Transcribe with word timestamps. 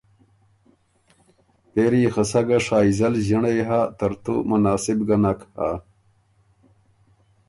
پېري 1.73 1.99
يې 2.03 2.09
خه 2.13 2.23
سَۀ 2.31 2.41
ګه 2.47 2.57
شائزل 2.65 3.13
ݫِنړئ 3.25 3.59
هۀ 3.67 3.79
ترتُو 3.97 4.35
مناسب 4.49 4.99
ګۀ 5.07 5.17
نک 5.23 5.39
هۀ۔ 5.55 5.69